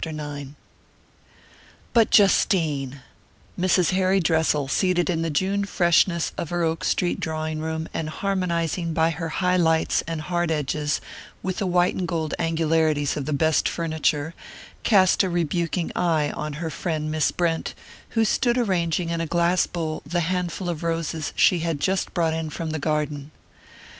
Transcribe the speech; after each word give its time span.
BOOK 0.03 0.13
II 0.15 0.19
IX 0.25 0.49
"BUT, 1.93 2.09
Justine" 2.09 3.01
Mrs. 3.65 3.91
Harry 3.91 4.19
Dressel, 4.19 4.67
seated 4.67 5.11
in 5.11 5.21
the 5.21 5.29
June 5.29 5.63
freshness 5.63 6.31
of 6.39 6.49
her 6.49 6.63
Oak 6.63 6.83
Street 6.83 7.19
drawing 7.19 7.59
room, 7.59 7.87
and 7.93 8.09
harmonizing 8.09 8.95
by 8.95 9.11
her 9.11 9.29
high 9.29 9.57
lights 9.57 10.01
and 10.07 10.21
hard 10.21 10.49
edges 10.49 11.01
with 11.43 11.57
the 11.59 11.67
white 11.67 11.93
and 11.93 12.07
gold 12.07 12.33
angularities 12.39 13.15
of 13.15 13.27
the 13.27 13.31
best 13.31 13.69
furniture, 13.69 14.33
cast 14.81 15.21
a 15.21 15.29
rebuking 15.29 15.91
eye 15.95 16.31
on 16.31 16.53
her 16.53 16.71
friend 16.71 17.11
Miss 17.11 17.31
Brent, 17.31 17.75
who 18.17 18.25
stood 18.25 18.57
arranging 18.57 19.09
in 19.11 19.21
a 19.21 19.27
glass 19.27 19.67
bowl 19.67 20.01
the 20.03 20.21
handful 20.21 20.67
of 20.67 20.81
roses 20.81 21.31
she 21.35 21.59
had 21.59 21.79
just 21.79 22.11
brought 22.15 22.33
in 22.33 22.49
from 22.49 22.71
the 22.71 22.79
garden. 22.79 23.29